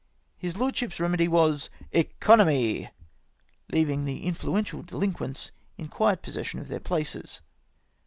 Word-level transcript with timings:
His 0.35 0.57
lordship's 0.57 0.99
remedy 0.99 1.27
was" 1.27 1.69
economy 1.91 2.85
1" 2.85 2.89
leaving 3.73 4.03
the 4.05 4.23
influential 4.23 4.81
dehnquents 4.81 5.51
in 5.77 5.89
quiet 5.89 6.23
possession 6.23 6.59
of 6.59 6.69
their 6.69 6.79
places. 6.79 7.41